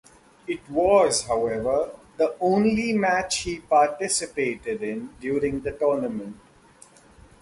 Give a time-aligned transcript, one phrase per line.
[0.47, 6.37] It was, however, the only match he participated in during the tournament.